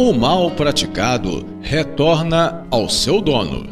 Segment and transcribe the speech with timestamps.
[0.00, 3.66] O mal praticado retorna ao seu dono.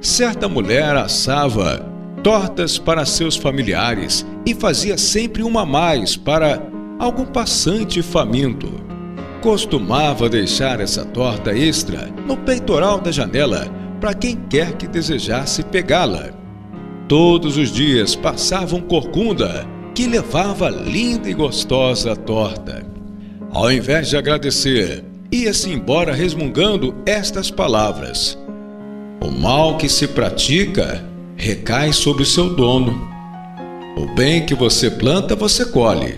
[0.00, 1.88] Certa mulher assava
[2.20, 6.60] tortas para seus familiares e fazia sempre uma mais para
[6.98, 8.68] algum passante faminto.
[9.40, 13.68] Costumava deixar essa torta extra no peitoral da janela
[14.00, 16.30] para quem quer que desejasse pegá-la.
[17.06, 22.84] Todos os dias passava um corcunda que levava linda e gostosa torta.
[23.52, 28.38] Ao invés de agradecer, ia-se embora resmungando estas palavras:
[29.20, 31.04] O mal que se pratica
[31.36, 33.08] recai sobre o seu dono.
[33.96, 36.16] O bem que você planta, você colhe.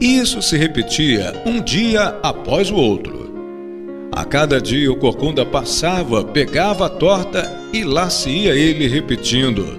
[0.00, 3.22] Isso se repetia um dia após o outro.
[4.10, 9.78] A cada dia o corcunda passava, pegava a torta e lá se ia ele repetindo: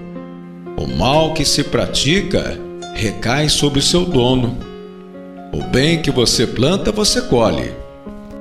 [0.76, 2.58] O mal que se pratica
[2.94, 4.56] recai sobre o seu dono.
[5.52, 7.83] O bem que você planta, você colhe.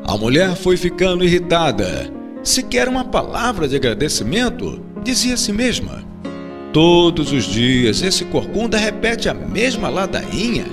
[0.05, 2.11] A mulher foi ficando irritada.
[2.43, 6.03] Se quer uma palavra de agradecimento, dizia a si mesma.
[6.73, 10.65] Todos os dias esse corcunda repete a mesma ladainha.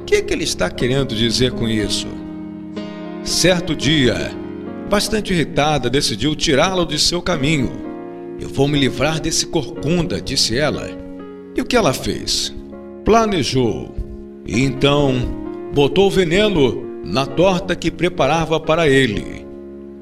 [0.00, 2.06] O que, é que ele está querendo dizer com isso?
[3.24, 4.30] Certo dia,
[4.90, 7.70] bastante irritada, decidiu tirá-lo de seu caminho.
[8.38, 10.90] Eu vou me livrar desse corcunda, disse ela.
[11.56, 12.54] E o que ela fez?
[13.04, 13.94] Planejou.
[14.46, 15.14] E então
[15.72, 19.46] botou veneno na torta que preparava para ele.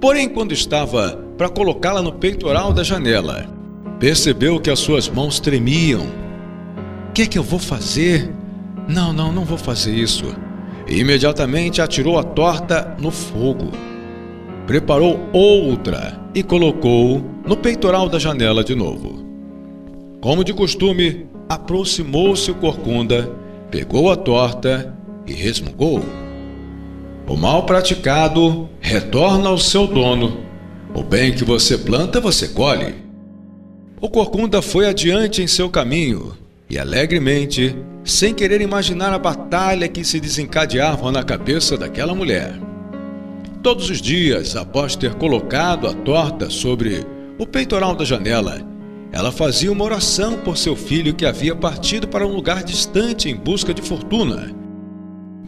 [0.01, 3.47] Porém, quando estava para colocá-la no peitoral da janela,
[3.99, 6.07] percebeu que as suas mãos tremiam.
[7.09, 8.33] O que é que eu vou fazer?
[8.89, 10.25] Não, não, não vou fazer isso.
[10.87, 13.73] E imediatamente atirou a torta no fogo.
[14.67, 19.25] Preparou outra e colocou no peitoral da janela de novo.
[20.21, 23.31] Como de costume, aproximou-se o corcunda,
[23.71, 24.95] pegou a torta
[25.27, 26.03] e resmungou.
[27.29, 30.39] O mal praticado retorna ao seu dono.
[30.95, 32.95] O bem que você planta, você colhe.
[34.01, 36.35] O corcunda foi adiante em seu caminho
[36.71, 42.59] e alegremente, sem querer imaginar a batalha que se desencadeava na cabeça daquela mulher.
[43.63, 47.05] Todos os dias, após ter colocado a torta sobre
[47.39, 48.63] o peitoral da janela,
[49.13, 53.37] ela fazia uma oração por seu filho que havia partido para um lugar distante em
[53.37, 54.57] busca de fortuna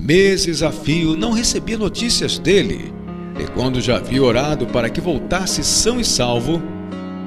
[0.03, 2.93] Meses a fio não recebia notícias dele,
[3.39, 6.63] e quando já havia orado para que voltasse são e salvo,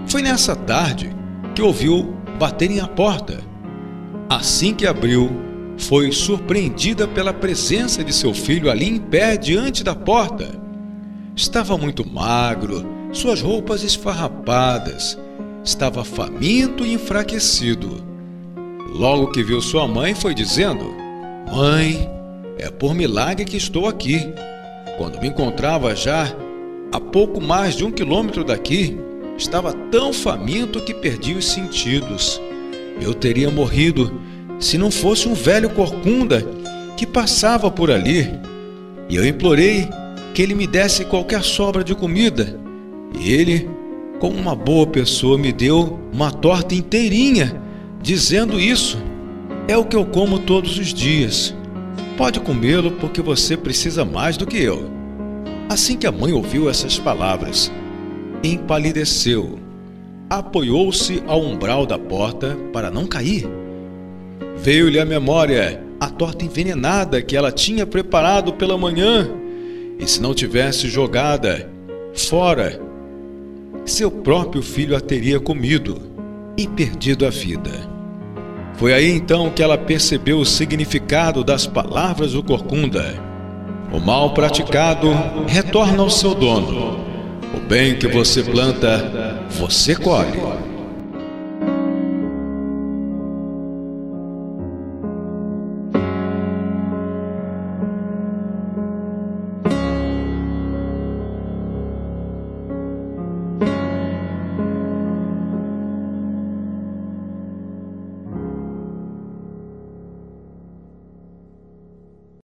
[0.07, 1.15] foi nessa tarde
[1.53, 3.39] que ouviu baterem à porta.
[4.27, 5.29] Assim que abriu,
[5.77, 10.49] foi surpreendida pela presença de seu filho ali em pé diante da porta.
[11.35, 15.17] Estava muito magro, suas roupas esfarrapadas,
[15.63, 18.03] estava faminto e enfraquecido.
[18.93, 20.93] Logo que viu sua mãe, foi dizendo:
[21.51, 22.12] Mãe,
[22.63, 24.33] é por milagre que estou aqui.
[24.97, 26.33] Quando me encontrava já
[26.93, 28.97] a pouco mais de um quilômetro daqui,
[29.37, 32.39] estava tão faminto que perdi os sentidos.
[33.01, 34.17] Eu teria morrido
[34.59, 36.47] se não fosse um velho corcunda
[36.95, 38.31] que passava por ali.
[39.09, 39.89] E eu implorei
[40.33, 42.57] que ele me desse qualquer sobra de comida.
[43.19, 43.69] E ele,
[44.21, 47.61] como uma boa pessoa, me deu uma torta inteirinha,
[48.01, 48.97] dizendo isso.
[49.67, 51.53] É o que eu como todos os dias.
[52.17, 54.89] Pode comê-lo porque você precisa mais do que eu.
[55.67, 57.71] Assim que a mãe ouviu essas palavras,
[58.43, 59.57] empalideceu,
[60.29, 63.47] apoiou-se ao umbral da porta para não cair.
[64.57, 69.29] Veio-lhe à memória a torta envenenada que ela tinha preparado pela manhã,
[69.97, 71.69] e se não tivesse jogada
[72.13, 72.79] fora,
[73.85, 76.01] seu próprio filho a teria comido
[76.57, 77.92] e perdido a vida.
[78.75, 83.15] Foi aí então que ela percebeu o significado das palavras do corcunda.
[83.91, 85.09] O mal praticado
[85.47, 86.99] retorna ao seu dono.
[87.55, 90.41] O bem que você planta, você colhe.